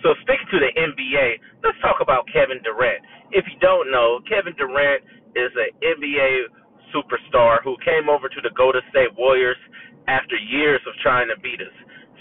So 0.03 0.13
sticking 0.23 0.49
to 0.53 0.59
the 0.61 0.71
NBA, 0.73 1.27
let's 1.65 1.79
talk 1.81 1.97
about 1.99 2.29
Kevin 2.31 2.61
Durant. 2.63 3.01
If 3.31 3.45
you 3.49 3.57
don't 3.59 3.89
know, 3.91 4.21
Kevin 4.29 4.53
Durant 4.55 5.01
is 5.35 5.51
an 5.57 5.71
NBA 5.81 6.49
superstar 6.93 7.59
who 7.63 7.75
came 7.83 8.07
over 8.07 8.29
to 8.29 8.39
the 8.41 8.53
Golden 8.55 8.81
State 8.89 9.11
Warriors 9.17 9.59
after 10.07 10.37
years 10.37 10.81
of 10.85 10.93
trying 11.01 11.27
to 11.33 11.37
beat 11.41 11.59
us. 11.59 11.73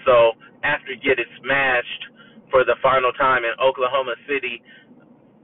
So 0.04 0.32
after 0.62 0.94
getting 0.96 1.28
smashed 1.42 2.02
for 2.50 2.64
the 2.64 2.76
final 2.82 3.12
time 3.12 3.44
in 3.44 3.52
Oklahoma 3.60 4.14
City 4.28 4.62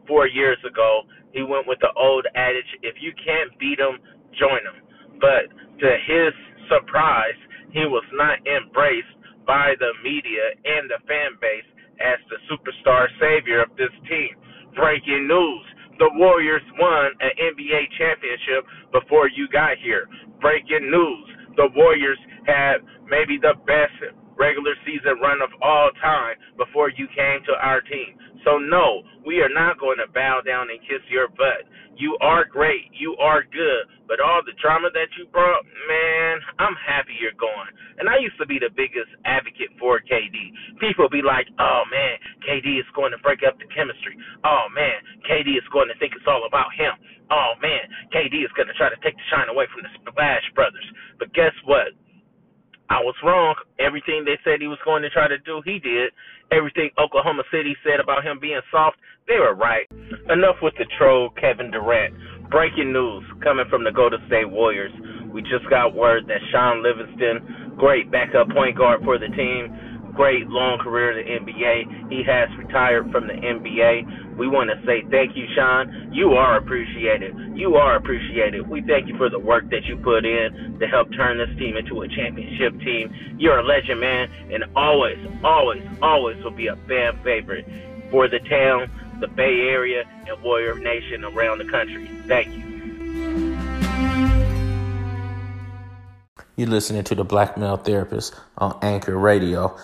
four 0.07 0.27
years 0.27 0.59
ago, 0.67 1.03
he 1.33 1.43
went 1.43 1.67
with 1.67 1.79
the 1.81 1.93
old 1.97 2.27
adage, 2.35 2.67
if 2.83 2.97
you 3.01 3.13
can't 3.15 3.55
beat 3.59 3.79
them, 3.79 3.99
join 4.39 4.63
them. 4.65 4.83
But 5.21 5.51
to 5.81 5.89
his 6.07 6.33
surprise, 6.69 7.39
he 7.71 7.87
was 7.87 8.05
not 8.13 8.39
embraced 8.47 9.15
by 9.47 9.75
the 9.79 9.93
media 10.03 10.55
and 10.65 10.91
the 10.91 10.99
fan 11.07 11.39
base 11.41 11.67
as 12.01 12.19
the 12.29 12.39
superstar 12.51 13.07
savior 13.21 13.63
of 13.63 13.71
this 13.77 13.93
team. 14.09 14.35
Breaking 14.75 15.29
news. 15.29 15.67
The 15.99 16.11
Warriors 16.17 16.65
won 16.81 17.13
an 17.21 17.33
NBA 17.37 17.93
championship 17.99 18.65
before 18.91 19.29
you 19.29 19.49
got 19.53 19.77
here. 19.85 20.09
Breaking 20.41 20.91
news. 20.91 21.27
The 21.57 21.69
Warriors 21.77 22.19
had 22.47 22.81
maybe 23.05 23.37
the 23.37 23.53
best 23.69 24.01
regular 24.41 24.73
season 24.89 25.21
run 25.21 25.45
of 25.45 25.53
all 25.61 25.93
time 26.01 26.41
before 26.57 26.89
you 26.89 27.05
came 27.13 27.45
to 27.45 27.55
our 27.61 27.85
team. 27.85 28.17
So, 28.49 28.57
no, 28.57 29.05
we 29.29 29.45
are 29.45 29.53
not 29.53 29.77
going 29.77 30.01
to 30.01 30.09
bow 30.09 30.41
down 30.41 30.73
and 30.73 30.81
kiss 30.89 31.05
your 31.13 31.29
butt. 31.29 31.69
You 32.01 32.17
are 32.25 32.49
great. 32.49 32.89
You 32.97 33.13
are 33.21 33.45
good. 33.45 33.85
But 34.09 34.25
all 34.25 34.41
the 34.41 34.57
drama 34.57 34.89
that 34.97 35.13
you 35.21 35.29
brought, 35.29 35.61
man, 35.85 36.41
I'm 36.57 36.73
happy 36.81 37.13
you're 37.21 37.37
gone. 37.37 37.69
And 38.01 38.09
I 38.09 38.17
used 38.17 38.41
to 38.41 38.49
be 38.49 38.57
the 38.57 38.73
biggest 38.73 39.13
advocate 39.29 39.77
for 39.77 40.01
KD. 40.01 40.81
People 40.81 41.13
be 41.13 41.21
like, 41.21 41.53
oh, 41.61 41.85
man, 41.93 42.17
KD 42.41 42.81
is 42.81 42.89
going 42.97 43.13
to 43.13 43.21
break 43.21 43.45
up 43.45 43.61
the 43.61 43.69
chemistry. 43.69 44.17
Oh, 44.41 44.73
man, 44.73 45.05
KD 45.29 45.53
is 45.53 45.69
going 45.69 45.93
to 45.93 45.97
think 46.01 46.17
it's 46.17 46.25
all 46.25 46.49
about 46.49 46.73
him. 46.73 46.97
Oh, 47.29 47.61
man, 47.61 47.85
KD 48.09 48.41
is 48.41 48.51
going 48.57 48.73
to 48.73 48.77
try 48.81 48.89
to 48.89 48.97
take 49.05 49.21
the 49.21 49.27
shine 49.29 49.53
away 49.53 49.69
from 49.69 49.85
the 49.85 49.93
Splash 50.01 50.49
Brothers. 50.57 50.89
But 51.21 51.37
guess 51.37 51.55
what? 51.69 51.93
I 52.91 52.99
was 52.99 53.15
wrong. 53.23 53.55
Everything 53.79 54.27
they 54.27 54.35
said 54.43 54.59
he 54.59 54.67
was 54.67 54.83
going 54.85 55.03
to 55.07 55.11
try 55.11 55.29
to 55.31 55.39
do, 55.39 55.63
he 55.65 55.79
did. 55.79 56.11
Everything 56.51 56.91
Oklahoma 56.99 57.47
City 57.55 57.79
said 57.87 58.03
about 58.03 58.27
him 58.27 58.43
being 58.43 58.61
soft, 58.75 58.99
they 59.31 59.39
were 59.39 59.55
right. 59.55 59.87
Enough 60.27 60.59
with 60.61 60.75
the 60.75 60.91
troll 60.99 61.31
Kevin 61.39 61.71
Durant. 61.71 62.13
Breaking 62.51 62.93
news 62.93 63.23
coming 63.47 63.71
from 63.71 63.85
the 63.85 63.95
Golden 63.95 64.19
State 64.27 64.51
Warriors. 64.51 64.91
We 65.31 65.41
just 65.43 65.71
got 65.71 65.95
word 65.95 66.27
that 66.27 66.43
Shaun 66.51 66.83
Livingston, 66.83 67.79
great 67.79 68.11
backup 68.11 68.51
point 68.51 68.77
guard 68.77 69.07
for 69.07 69.23
the 69.23 69.31
team, 69.39 70.11
great 70.19 70.51
long 70.51 70.83
career 70.83 71.15
in 71.15 71.47
the 71.47 71.53
NBA. 71.53 72.11
He 72.11 72.27
has 72.27 72.51
retired 72.59 73.07
from 73.13 73.29
the 73.29 73.39
NBA. 73.39 74.30
We 74.41 74.49
want 74.49 74.71
to 74.71 74.87
say 74.87 75.03
thank 75.11 75.37
you, 75.37 75.47
Shaun. 75.55 76.15
You 76.15 76.33
are 76.33 76.57
appreciated. 76.57 77.37
You 77.55 77.77
are 77.77 77.95
appreciated. 77.95 78.67
We 78.71 78.81
thank 78.81 79.07
you 79.07 79.15
for 79.19 79.29
the 79.29 79.39
work 79.39 79.69
that 79.69 79.85
you 79.85 79.99
put 79.99 80.25
in 80.25 80.79
to 80.81 80.87
help 80.87 81.13
turn 81.13 81.37
this 81.37 81.55
team 81.59 81.77
into 81.77 82.01
a 82.01 82.09
championship 82.09 82.81
team. 82.81 83.15
You're 83.37 83.59
a 83.59 83.63
legend, 83.63 84.01
man, 84.01 84.31
and 84.51 84.65
always, 84.75 85.19
always, 85.45 85.83
always 86.01 86.43
will 86.43 86.53
be 86.53 86.69
a 86.69 86.77
fan 86.89 87.23
favorite 87.23 87.67
for 88.11 88.29
the 88.29 88.39
town, 88.39 88.91
the 89.21 89.29
Bay 89.29 89.69
Area, 89.69 90.05
and 90.27 90.43
Warrior 90.43 90.77
Nation 90.77 91.23
around 91.23 91.59
the 91.59 91.67
country. 91.67 92.07
Thank 92.27 92.49
you. 92.57 92.71
You're 96.57 96.69
listening 96.69 97.05
to 97.05 97.15
the 97.15 97.25
Black 97.25 97.59
Male 97.59 97.77
Therapist 97.77 98.35
on 98.57 98.79
Anchor 98.81 99.19
Radio. 99.19 99.77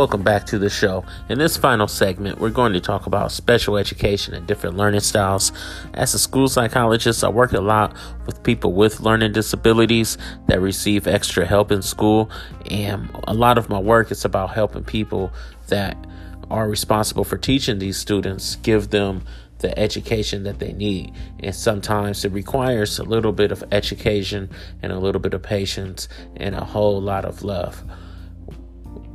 Welcome 0.00 0.22
back 0.22 0.46
to 0.46 0.58
the 0.58 0.70
show. 0.70 1.04
In 1.28 1.38
this 1.38 1.58
final 1.58 1.86
segment, 1.86 2.38
we're 2.38 2.48
going 2.48 2.72
to 2.72 2.80
talk 2.80 3.04
about 3.04 3.30
special 3.32 3.76
education 3.76 4.32
and 4.32 4.46
different 4.46 4.78
learning 4.78 5.00
styles. 5.00 5.52
As 5.92 6.14
a 6.14 6.18
school 6.18 6.48
psychologist, 6.48 7.22
I 7.22 7.28
work 7.28 7.52
a 7.52 7.60
lot 7.60 7.94
with 8.24 8.42
people 8.42 8.72
with 8.72 9.00
learning 9.00 9.32
disabilities 9.32 10.16
that 10.46 10.58
receive 10.58 11.06
extra 11.06 11.44
help 11.44 11.70
in 11.70 11.82
school, 11.82 12.30
and 12.70 13.10
a 13.24 13.34
lot 13.34 13.58
of 13.58 13.68
my 13.68 13.78
work 13.78 14.10
is 14.10 14.24
about 14.24 14.54
helping 14.54 14.84
people 14.84 15.34
that 15.68 15.98
are 16.48 16.66
responsible 16.66 17.24
for 17.24 17.36
teaching 17.36 17.78
these 17.78 17.98
students, 17.98 18.56
give 18.56 18.88
them 18.88 19.22
the 19.58 19.78
education 19.78 20.44
that 20.44 20.60
they 20.60 20.72
need. 20.72 21.12
And 21.40 21.54
sometimes 21.54 22.24
it 22.24 22.32
requires 22.32 22.98
a 22.98 23.04
little 23.04 23.32
bit 23.32 23.52
of 23.52 23.62
education 23.70 24.48
and 24.80 24.92
a 24.92 24.98
little 24.98 25.20
bit 25.20 25.34
of 25.34 25.42
patience 25.42 26.08
and 26.36 26.54
a 26.54 26.64
whole 26.64 27.02
lot 27.02 27.26
of 27.26 27.42
love 27.42 27.84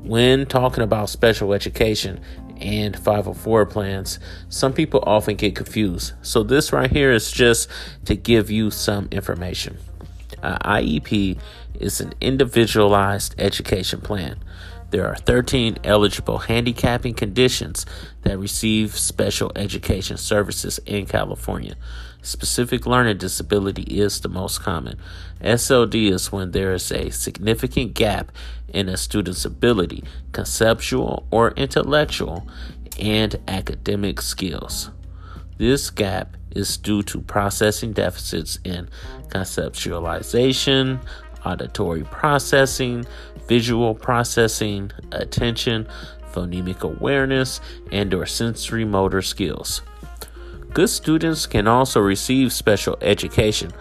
when 0.06 0.46
talking 0.46 0.84
about 0.84 1.10
special 1.10 1.54
education 1.54 2.20
and 2.58 2.96
504 2.96 3.66
plans, 3.66 4.20
some 4.50 4.74
people 4.74 5.04
often 5.06 5.36
get 5.36 5.56
confused. 5.56 6.14
So, 6.22 6.44
this 6.44 6.72
right 6.72 6.92
here 6.92 7.12
is 7.12 7.32
just 7.32 7.70
to 8.06 8.16
give 8.16 8.50
you 8.50 8.72
some 8.72 9.08
information. 9.12 9.78
Uh, 10.42 10.58
IEP 10.60 11.40
is 11.80 12.00
an 12.00 12.14
individualized 12.22 13.36
education 13.38 14.02
plan. 14.02 14.38
There 14.92 15.08
are 15.08 15.16
13 15.16 15.80
eligible 15.84 16.38
handicapping 16.38 17.16
conditions 17.16 17.86
that 18.22 18.38
receive 18.38 18.98
special 18.98 19.52
education 19.56 20.18
services 20.18 20.80
in 20.86 21.06
California. 21.06 21.76
Specific 22.26 22.88
learning 22.88 23.20
disability 23.20 23.84
is 23.84 24.20
the 24.20 24.30
most 24.30 24.64
common. 24.64 24.98
SLD 25.42 26.12
is 26.12 26.32
when 26.32 26.52
there 26.52 26.74
is 26.74 26.92
a 26.92 27.12
significant 27.12 27.94
gap 27.94 28.32
in 28.68 28.90
a 28.90 28.98
student's 28.98 29.46
ability, 29.46 30.04
conceptual 30.32 31.28
or 31.30 31.52
intellectual, 31.52 32.48
and 33.00 33.40
academic 33.48 34.22
skills. 34.22 34.90
This 35.60 35.92
gap 35.92 36.36
is 36.50 36.78
due 36.78 37.04
to 37.04 37.22
processing 37.22 37.94
deficits 37.94 38.58
in 38.64 38.90
conceptualization, 39.28 41.00
auditory 41.46 42.06
processing, 42.06 43.06
visual 43.48 43.94
processing, 43.94 44.92
attention, 45.12 45.88
phonemic 46.32 46.82
awareness, 46.82 47.62
and 47.92 48.12
or 48.16 48.26
sensory 48.26 48.84
motor 48.84 49.22
skills. 49.22 49.84
Good 50.76 50.90
students 50.90 51.48
can 51.48 51.70
also 51.70 52.02
receive 52.02 52.52
special 52.52 52.98
education. 53.00 53.72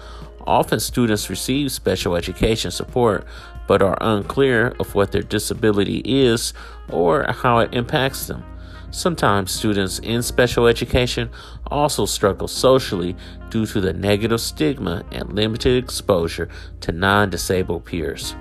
Often 0.46 0.78
students 0.78 1.28
receive 1.28 1.72
special 1.72 2.14
education 2.14 2.70
support 2.70 3.26
but 3.66 3.82
are 3.82 3.98
unclear 4.00 4.76
of 4.78 4.94
what 4.94 5.10
their 5.10 5.24
disability 5.24 6.02
is 6.04 6.52
or 6.88 7.24
how 7.32 7.58
it 7.58 7.74
impacts 7.74 8.28
them. 8.28 8.44
Sometimes 8.92 9.50
students 9.50 9.98
in 9.98 10.22
special 10.22 10.68
education 10.68 11.30
also 11.66 12.06
struggle 12.06 12.46
socially 12.46 13.16
due 13.50 13.66
to 13.66 13.80
the 13.80 13.92
negative 13.92 14.40
stigma 14.40 15.02
and 15.10 15.32
limited 15.32 15.82
exposure 15.82 16.48
to 16.82 16.92
non 16.92 17.28
disabled 17.28 17.86
peers. 17.86 18.36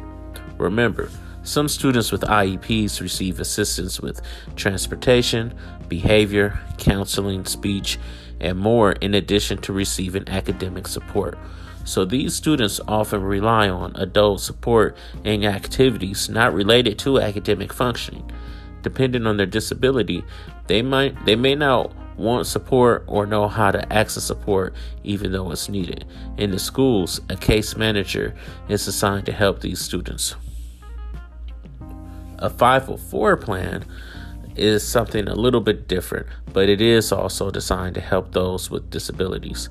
Remember, 0.59 1.09
some 1.41 1.67
students 1.67 2.11
with 2.11 2.21
IEPs 2.21 3.01
receive 3.01 3.39
assistance 3.39 3.99
with 3.99 4.21
transportation, 4.55 5.55
behavior, 5.89 6.59
counseling, 6.77 7.45
speech, 7.45 7.97
and 8.43 8.59
more 8.59 8.91
in 8.91 9.15
addition 9.15 9.57
to 9.59 9.73
receiving 9.73 10.27
academic 10.27 10.87
support. 10.87 11.37
So 11.85 12.05
these 12.05 12.35
students 12.35 12.79
often 12.87 13.23
rely 13.23 13.69
on 13.69 13.95
adult 13.95 14.41
support 14.41 14.95
and 15.25 15.43
activities 15.45 16.29
not 16.29 16.53
related 16.53 16.99
to 16.99 17.19
academic 17.19 17.73
functioning. 17.73 18.31
Depending 18.83 19.25
on 19.25 19.37
their 19.37 19.45
disability, 19.45 20.23
they 20.67 20.81
might 20.81 21.25
they 21.25 21.35
may 21.35 21.55
not 21.55 21.93
want 22.17 22.45
support 22.45 23.03
or 23.07 23.25
know 23.25 23.47
how 23.47 23.71
to 23.71 23.91
access 23.91 24.23
support 24.23 24.73
even 25.03 25.31
though 25.31 25.51
it's 25.51 25.69
needed. 25.69 26.05
In 26.37 26.51
the 26.51 26.59
schools, 26.59 27.21
a 27.29 27.35
case 27.35 27.75
manager 27.75 28.35
is 28.69 28.87
assigned 28.87 29.25
to 29.25 29.31
help 29.31 29.61
these 29.61 29.79
students. 29.81 30.35
A 32.39 32.49
504 32.49 33.37
plan 33.37 33.85
is 34.55 34.87
something 34.87 35.27
a 35.27 35.35
little 35.35 35.61
bit 35.61 35.87
different, 35.87 36.27
but 36.51 36.69
it 36.69 36.81
is 36.81 37.11
also 37.11 37.51
designed 37.51 37.95
to 37.95 38.01
help 38.01 38.31
those 38.31 38.69
with 38.69 38.89
disabilities. 38.89 39.69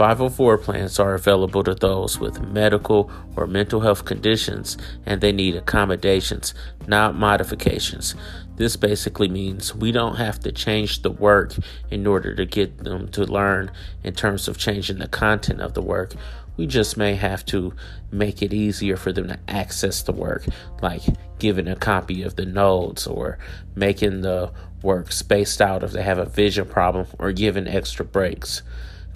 504 0.00 0.56
plans 0.56 0.98
are 0.98 1.12
available 1.12 1.62
to 1.62 1.74
those 1.74 2.18
with 2.18 2.40
medical 2.40 3.10
or 3.36 3.46
mental 3.46 3.80
health 3.80 4.06
conditions 4.06 4.78
and 5.04 5.20
they 5.20 5.30
need 5.30 5.54
accommodations, 5.54 6.54
not 6.86 7.14
modifications. 7.14 8.14
This 8.56 8.76
basically 8.76 9.28
means 9.28 9.74
we 9.74 9.92
don't 9.92 10.16
have 10.16 10.40
to 10.40 10.52
change 10.52 11.02
the 11.02 11.10
work 11.10 11.54
in 11.90 12.06
order 12.06 12.34
to 12.34 12.46
get 12.46 12.78
them 12.78 13.08
to 13.08 13.24
learn 13.24 13.70
in 14.02 14.14
terms 14.14 14.48
of 14.48 14.56
changing 14.56 15.00
the 15.00 15.08
content 15.08 15.60
of 15.60 15.74
the 15.74 15.82
work. 15.82 16.14
We 16.56 16.66
just 16.66 16.96
may 16.96 17.14
have 17.16 17.44
to 17.46 17.74
make 18.10 18.40
it 18.40 18.54
easier 18.54 18.96
for 18.96 19.12
them 19.12 19.28
to 19.28 19.38
access 19.48 20.02
the 20.02 20.12
work, 20.12 20.46
like 20.80 21.02
giving 21.40 21.66
a 21.66 21.76
copy 21.76 22.22
of 22.22 22.36
the 22.36 22.46
notes 22.46 23.06
or 23.06 23.38
making 23.74 24.20
the 24.20 24.52
work 24.82 25.12
spaced 25.12 25.60
out 25.60 25.82
if 25.82 25.92
they 25.92 26.02
have 26.02 26.18
a 26.18 26.24
vision 26.24 26.66
problem 26.66 27.06
or 27.18 27.32
giving 27.32 27.66
extra 27.66 28.04
breaks 28.04 28.62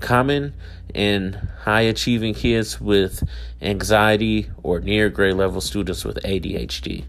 common 0.00 0.52
in 0.92 1.32
high 1.62 1.80
achieving 1.82 2.34
kids 2.34 2.80
with 2.80 3.22
anxiety 3.62 4.50
or 4.62 4.80
near 4.80 5.08
grade 5.08 5.34
level 5.34 5.60
students 5.60 6.04
with 6.04 6.16
ADHD. 6.22 7.04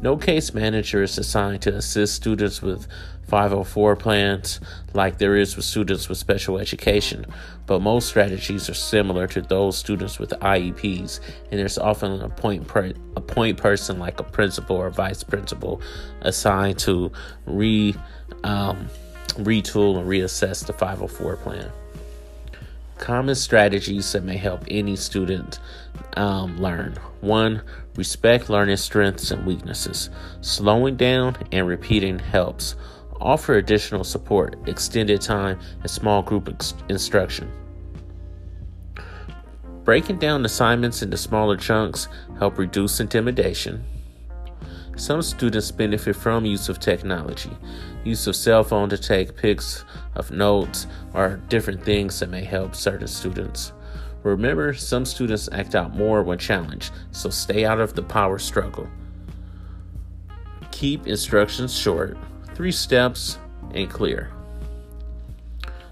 No 0.00 0.16
case 0.16 0.52
manager 0.52 1.02
is 1.02 1.16
assigned 1.18 1.62
to 1.62 1.74
assist 1.74 2.14
students 2.14 2.60
with 2.60 2.86
504 3.28 3.96
plans 3.96 4.60
like 4.92 5.18
there 5.18 5.36
is 5.36 5.56
with 5.56 5.64
students 5.64 6.08
with 6.08 6.18
special 6.18 6.58
education, 6.58 7.24
but 7.66 7.80
most 7.80 8.08
strategies 8.08 8.68
are 8.68 8.74
similar 8.74 9.26
to 9.28 9.40
those 9.40 9.78
students 9.78 10.18
with 10.18 10.30
IEPs, 10.30 11.20
and 11.50 11.58
there's 11.58 11.78
often 11.78 12.20
a 12.20 12.28
point, 12.28 12.66
per- 12.66 12.92
a 13.16 13.20
point 13.20 13.56
person 13.56 13.98
like 13.98 14.20
a 14.20 14.24
principal 14.24 14.76
or 14.76 14.90
vice 14.90 15.22
principal 15.22 15.80
assigned 16.20 16.78
to 16.80 17.10
re 17.46 17.94
um, 18.42 18.88
retool 19.36 19.98
and 19.98 20.08
reassess 20.08 20.66
the 20.66 20.72
504 20.72 21.36
plan 21.36 21.70
common 22.98 23.34
strategies 23.34 24.12
that 24.12 24.24
may 24.24 24.36
help 24.36 24.64
any 24.68 24.96
student 24.96 25.58
um, 26.16 26.56
learn. 26.58 26.96
One, 27.20 27.62
respect 27.96 28.48
learning 28.50 28.76
strengths 28.76 29.30
and 29.30 29.46
weaknesses. 29.46 30.10
Slowing 30.40 30.96
down 30.96 31.36
and 31.52 31.66
repeating 31.66 32.18
helps. 32.18 32.76
Offer 33.20 33.54
additional 33.54 34.04
support, 34.04 34.56
extended 34.66 35.20
time, 35.20 35.58
and 35.80 35.90
small 35.90 36.22
group 36.22 36.48
ex- 36.48 36.74
instruction. 36.88 37.50
Breaking 39.84 40.18
down 40.18 40.44
assignments 40.44 41.02
into 41.02 41.16
smaller 41.16 41.56
chunks 41.56 42.08
help 42.38 42.58
reduce 42.58 43.00
intimidation. 43.00 43.84
Some 44.96 45.22
students 45.22 45.70
benefit 45.70 46.16
from 46.16 46.44
use 46.44 46.68
of 46.68 46.78
technology, 46.78 47.50
use 48.04 48.26
of 48.26 48.36
cell 48.36 48.62
phone 48.62 48.88
to 48.90 48.98
take 48.98 49.36
pics 49.36 49.84
of 50.14 50.30
notes 50.30 50.86
or 51.12 51.40
different 51.48 51.82
things 51.84 52.20
that 52.20 52.30
may 52.30 52.44
help 52.44 52.74
certain 52.74 53.08
students. 53.08 53.72
Remember, 54.24 54.72
some 54.72 55.04
students 55.04 55.50
act 55.52 55.74
out 55.74 55.94
more 55.94 56.22
when 56.22 56.38
challenged, 56.38 56.92
so 57.12 57.28
stay 57.28 57.66
out 57.66 57.78
of 57.78 57.94
the 57.94 58.02
power 58.02 58.38
struggle. 58.38 58.88
Keep 60.72 61.06
instructions 61.06 61.76
short, 61.76 62.16
three 62.54 62.72
steps, 62.72 63.38
and 63.74 63.88
clear. 63.88 64.32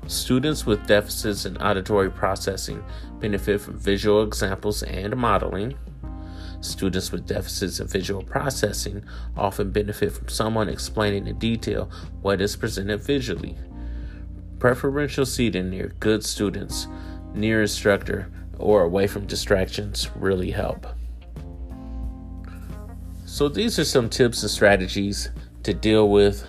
Students 0.07 0.65
with 0.65 0.87
deficits 0.87 1.45
in 1.45 1.59
auditory 1.59 2.11
processing 2.11 2.83
benefit 3.21 3.61
from 3.61 3.79
visual 3.79 4.23
examples 4.23 4.83
and 4.83 5.15
modeling. 5.15 5.75
Students 6.61 7.13
with 7.13 7.27
deficits 7.27 7.81
in 7.81 7.87
visual 7.87 8.23
processing 8.23 9.05
often 9.37 9.71
benefit 9.71 10.11
from 10.11 10.29
someone 10.29 10.71
explaining 10.71 11.27
in 11.27 11.39
detail 11.39 11.91
what 12.23 12.41
is 12.41 12.57
presented 12.57 13.03
visually. 13.03 13.59
Preferential 14.59 15.27
seating 15.27 15.71
near 15.71 15.93
good 16.01 16.25
students, 16.25 16.87
near 17.35 17.63
instructor, 17.63 18.31
or 18.59 18.83
away 18.83 19.07
from 19.07 19.27
distractions 19.27 20.11
really 20.17 20.51
help. 20.51 20.87
So, 23.27 23.49
these 23.49 23.79
are 23.79 23.85
some 23.85 24.09
tips 24.09 24.43
and 24.43 24.51
strategies 24.51 25.31
to 25.63 25.73
deal 25.73 26.11
with 26.11 26.47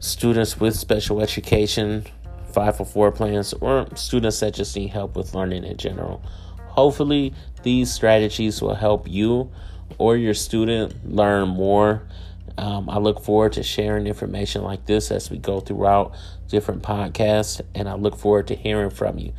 students 0.00 0.58
with 0.58 0.74
special 0.76 1.20
education, 1.20 2.04
504 2.52 3.12
plans, 3.12 3.52
or 3.54 3.86
students 3.94 4.40
that 4.40 4.54
just 4.54 4.76
need 4.76 4.88
help 4.88 5.16
with 5.16 5.34
learning 5.34 5.64
in 5.64 5.76
general. 5.76 6.22
Hopefully, 6.68 7.32
these 7.62 7.92
strategies 7.92 8.60
will 8.60 8.74
help 8.74 9.08
you 9.08 9.50
or 9.98 10.16
your 10.16 10.34
student 10.34 11.08
learn 11.08 11.48
more. 11.48 12.02
Um, 12.58 12.88
I 12.88 12.98
look 12.98 13.22
forward 13.22 13.52
to 13.54 13.62
sharing 13.62 14.06
information 14.06 14.62
like 14.62 14.86
this 14.86 15.10
as 15.10 15.30
we 15.30 15.38
go 15.38 15.60
throughout 15.60 16.14
different 16.48 16.82
podcasts, 16.82 17.60
and 17.74 17.88
I 17.88 17.94
look 17.94 18.16
forward 18.16 18.48
to 18.48 18.54
hearing 18.54 18.90
from 18.90 19.18
you. 19.18 19.32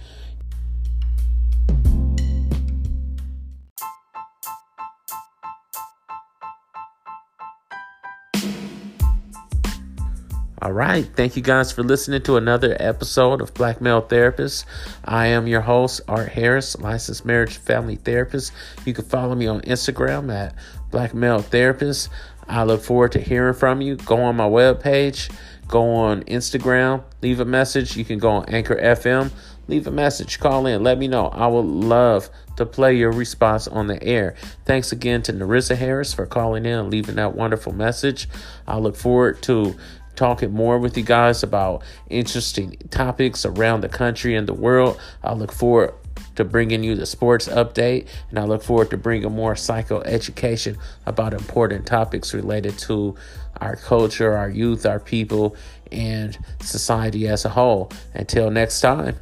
All 10.59 10.71
right. 10.71 11.05
Thank 11.05 11.35
you 11.35 11.43
guys 11.43 11.71
for 11.71 11.83
listening 11.83 12.23
to 12.23 12.35
another 12.35 12.75
episode 12.79 13.41
of 13.41 13.53
Black 13.53 13.79
Male 13.79 14.01
Therapist. 14.01 14.65
I 15.05 15.27
am 15.27 15.45
your 15.45 15.61
host, 15.61 16.01
Art 16.07 16.29
Harris, 16.29 16.75
licensed 16.79 17.25
marriage 17.25 17.57
family 17.57 17.97
therapist. 17.97 18.53
You 18.83 18.95
can 18.95 19.05
follow 19.05 19.35
me 19.35 19.45
on 19.45 19.61
Instagram 19.61 20.33
at 20.33 20.55
Black 20.89 21.13
Male 21.13 21.43
Therapist. 21.43 22.09
I 22.49 22.63
look 22.63 22.81
forward 22.81 23.11
to 23.11 23.19
hearing 23.19 23.53
from 23.53 23.81
you. 23.81 23.97
Go 23.97 24.17
on 24.17 24.35
my 24.35 24.47
webpage, 24.47 25.31
go 25.67 25.93
on 25.93 26.23
Instagram, 26.23 27.03
leave 27.21 27.39
a 27.39 27.45
message. 27.45 27.95
You 27.95 28.03
can 28.03 28.17
go 28.17 28.31
on 28.31 28.45
Anchor 28.45 28.77
FM, 28.77 29.29
leave 29.67 29.85
a 29.85 29.91
message, 29.91 30.39
call 30.39 30.65
in, 30.65 30.81
let 30.81 30.97
me 30.97 31.07
know. 31.07 31.27
I 31.27 31.45
would 31.45 31.65
love 31.65 32.31
to 32.55 32.65
play 32.65 32.95
your 32.95 33.11
response 33.11 33.67
on 33.67 33.87
the 33.87 34.03
air. 34.03 34.35
Thanks 34.65 34.91
again 34.91 35.21
to 35.23 35.33
Narissa 35.33 35.75
Harris 35.75 36.13
for 36.13 36.25
calling 36.25 36.65
in 36.65 36.79
and 36.79 36.89
leaving 36.89 37.15
that 37.15 37.35
wonderful 37.35 37.73
message. 37.73 38.27
I 38.67 38.77
look 38.77 38.95
forward 38.95 39.41
to 39.43 39.75
talking 40.17 40.51
more 40.51 40.77
with 40.77 40.97
you 40.97 41.03
guys 41.03 41.43
about 41.43 41.83
interesting 42.09 42.75
topics 42.89 43.45
around 43.45 43.81
the 43.81 43.89
country 43.89 44.35
and 44.35 44.47
the 44.47 44.53
world. 44.53 44.99
I 45.23 45.33
look 45.33 45.53
forward 45.53 45.93
to 46.35 46.43
bringing 46.43 46.83
you 46.83 46.95
the 46.95 47.05
sports 47.05 47.47
update, 47.47 48.07
and 48.29 48.37
I 48.37 48.43
look 48.43 48.63
forward 48.63 48.89
to 48.89 48.97
bringing 48.97 49.31
more 49.31 49.55
psycho 49.55 50.01
education 50.01 50.77
about 51.05 51.33
important 51.33 51.85
topics 51.85 52.33
related 52.33 52.77
to 52.79 53.15
our 53.61 53.75
culture, 53.75 54.35
our 54.35 54.49
youth, 54.49 54.85
our 54.85 54.99
people, 54.99 55.55
and 55.91 56.37
society 56.61 57.27
as 57.27 57.45
a 57.45 57.49
whole. 57.49 57.91
Until 58.13 58.51
next 58.51 58.81
time, 58.81 59.17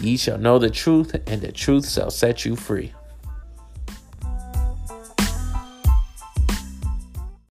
ye 0.00 0.16
shall 0.16 0.38
know 0.38 0.58
the 0.58 0.70
truth, 0.70 1.14
and 1.26 1.40
the 1.40 1.52
truth 1.52 1.90
shall 1.90 2.10
set 2.10 2.44
you 2.44 2.56
free. 2.56 2.92